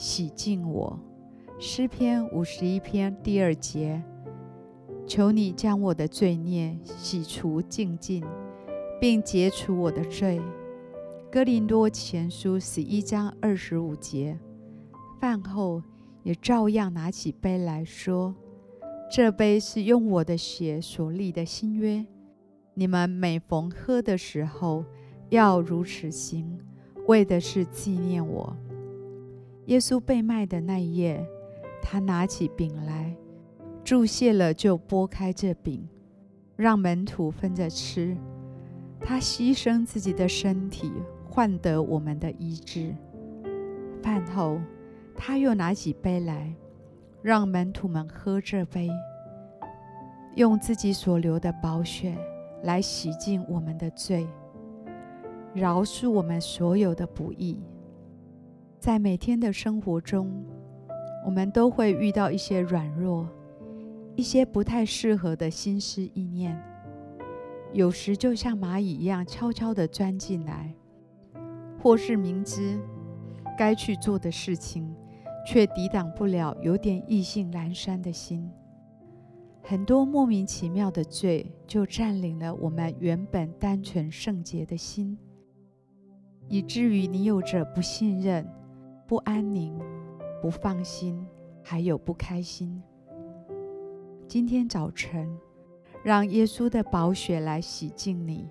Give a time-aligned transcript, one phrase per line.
[0.00, 0.98] 洗净我”。
[1.60, 4.02] 诗篇五十一篇第二节：
[5.06, 8.24] 求你将我的罪孽洗除净尽，
[8.98, 10.40] 并解除我的罪。
[11.30, 14.38] 哥林多前书十一章二十五节：
[15.20, 15.82] 饭后
[16.22, 18.34] 也照样拿起杯来说。
[19.12, 22.06] 这杯是用我的血所立的新约，
[22.72, 24.82] 你们每逢喝的时候，
[25.28, 26.58] 要如此行，
[27.06, 28.56] 为的是纪念我。
[29.66, 31.24] 耶稣被卖的那一夜，
[31.82, 33.16] 他拿起饼来，
[33.84, 35.88] 祝谢了，就擘开这饼，
[36.56, 38.16] 让门徒分着吃。
[39.00, 40.92] 他牺牲自己的身体，
[41.28, 42.94] 换得我们的医治。
[44.02, 44.60] 饭后，
[45.16, 46.54] 他又拿起杯来。
[47.22, 48.88] 让门徒们喝这杯，
[50.36, 52.16] 用自己所流的宝血
[52.62, 54.26] 来洗净我们的罪，
[55.52, 57.62] 饶恕我们所有的不义。
[58.80, 60.42] 在每天的生活中，
[61.26, 63.28] 我们都会遇到一些软弱，
[64.16, 66.58] 一些不太适合的心思意念，
[67.74, 70.74] 有时就像蚂蚁一样悄悄地钻进来，
[71.82, 72.80] 或是明知
[73.58, 74.92] 该去做的事情。
[75.46, 78.48] 却抵挡不了有点意兴阑珊的心，
[79.62, 85.16] 很多莫名其妙的罪就占领了我们原本单纯圣洁的心，
[86.46, 88.46] 以至于你有着不信任、
[89.10, 89.76] 不安宁、
[90.40, 91.26] 不放心，
[91.64, 92.80] 还有不开心。
[94.28, 95.36] 今天早晨，
[96.04, 98.48] 让耶稣的宝血来洗净你，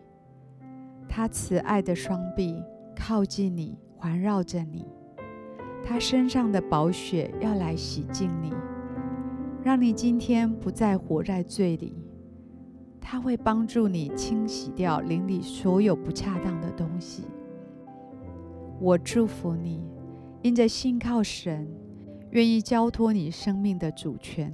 [1.07, 2.61] 他慈爱的双臂
[2.93, 4.85] 靠近你，环绕着你。
[5.81, 8.51] 他身上的宝血要来洗净你，
[9.63, 12.03] 让你今天不再活在罪里。
[12.99, 17.23] 他会帮助你清洗掉灵里所有不恰当的东西。
[18.77, 19.81] 我祝福你，
[20.41, 21.67] 因着信靠神，
[22.31, 24.53] 愿意交托你生命的主权，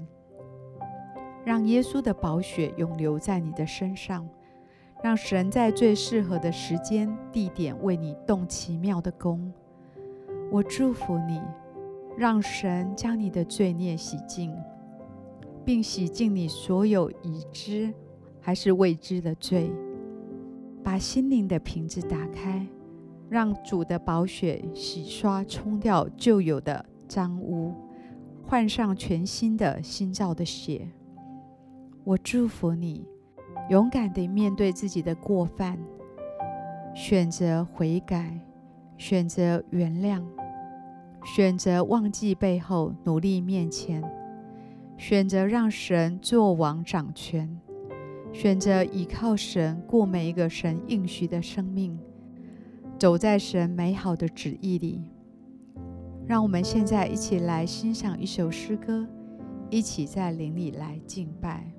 [1.43, 4.27] 让耶稣的宝血永留在你的身上，
[5.03, 9.53] 让神在最适合的时间地点为你动奇妙的工。
[10.51, 11.39] 我祝福你，
[12.17, 14.51] 让神将你的罪孽洗净，
[15.63, 17.93] 并洗净你所有已知
[18.41, 19.71] 还是未知的罪。
[20.83, 22.65] 把心灵的瓶子打开，
[23.35, 27.73] 让主的宝血洗刷、冲掉旧有的脏污，
[28.47, 30.87] 换上全新的新造的血。
[32.05, 33.05] 我祝福你，
[33.69, 35.77] 勇敢地面对自己的过犯，
[36.95, 38.39] 选择悔改。
[38.97, 40.23] 选择原谅，
[41.35, 44.01] 选择忘记背后，努力面前；
[44.95, 47.49] 选择让神作王掌权；
[48.31, 51.99] 选择依靠神过每一个神应许的生命，
[52.97, 55.03] 走在神美好的旨意里。
[56.27, 59.07] 让我们现在一起来欣赏一首诗歌，
[59.69, 61.74] 一起在灵里来敬拜。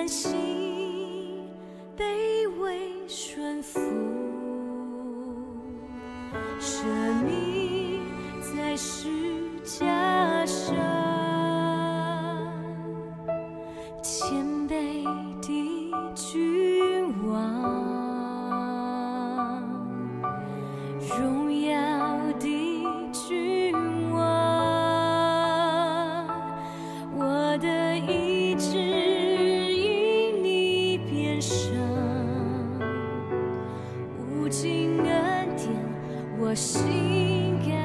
[0.00, 0.49] 担心。
[34.50, 35.68] 景恩典
[36.40, 37.79] 我心甘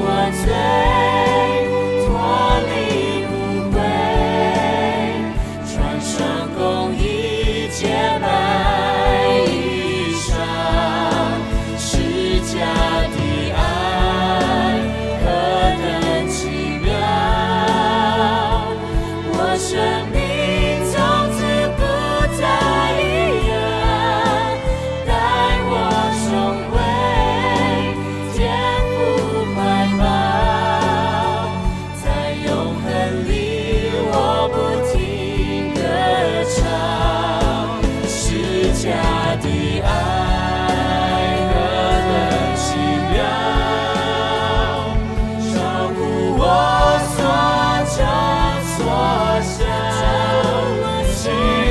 [0.00, 0.97] 我醉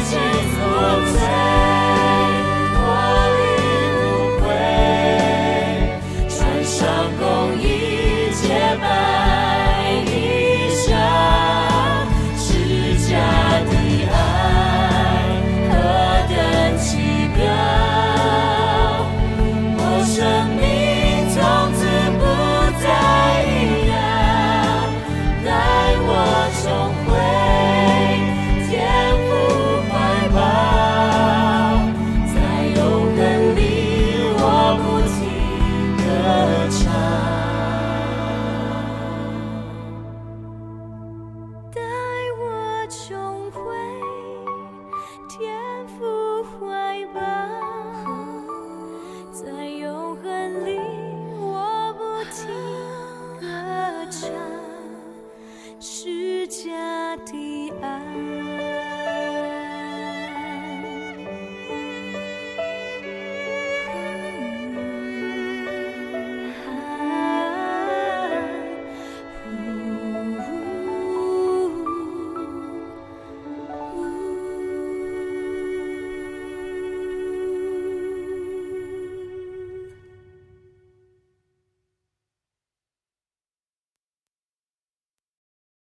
[0.10, 0.18] 家
[1.14, 1.57] 的爱。